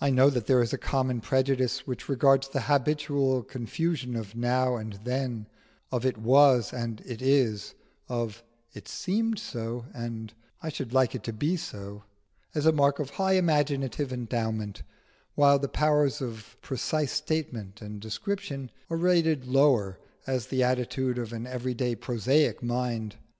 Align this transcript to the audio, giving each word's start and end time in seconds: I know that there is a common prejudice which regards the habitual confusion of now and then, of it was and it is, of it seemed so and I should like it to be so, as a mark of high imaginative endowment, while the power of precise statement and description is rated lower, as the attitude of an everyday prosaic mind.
I 0.00 0.10
know 0.10 0.30
that 0.30 0.46
there 0.46 0.62
is 0.62 0.72
a 0.72 0.78
common 0.78 1.20
prejudice 1.20 1.84
which 1.84 2.08
regards 2.08 2.46
the 2.48 2.60
habitual 2.60 3.42
confusion 3.42 4.14
of 4.14 4.36
now 4.36 4.76
and 4.76 4.92
then, 5.02 5.48
of 5.90 6.06
it 6.06 6.16
was 6.18 6.72
and 6.72 7.00
it 7.04 7.20
is, 7.20 7.74
of 8.08 8.44
it 8.74 8.86
seemed 8.86 9.40
so 9.40 9.86
and 9.92 10.32
I 10.62 10.68
should 10.68 10.92
like 10.92 11.16
it 11.16 11.24
to 11.24 11.32
be 11.32 11.56
so, 11.56 12.04
as 12.54 12.64
a 12.64 12.70
mark 12.70 13.00
of 13.00 13.10
high 13.10 13.32
imaginative 13.34 14.12
endowment, 14.12 14.84
while 15.34 15.58
the 15.58 15.66
power 15.68 16.08
of 16.20 16.56
precise 16.62 17.10
statement 17.10 17.82
and 17.82 17.98
description 17.98 18.70
is 18.88 19.00
rated 19.00 19.46
lower, 19.48 19.98
as 20.28 20.46
the 20.46 20.62
attitude 20.62 21.18
of 21.18 21.32
an 21.32 21.48
everyday 21.48 21.96
prosaic 21.96 22.62
mind. 22.62 23.16